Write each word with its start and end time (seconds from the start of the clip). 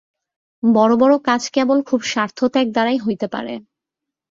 বড় 0.63 0.93
বড় 0.97 1.13
কাজ 1.27 1.41
কেবল 1.49 1.77
খুব 1.83 1.99
স্বার্থত্যাগ 2.03 2.67
দ্বারাই 2.71 2.97
হইতে 2.97 3.27
পারে। 3.27 3.53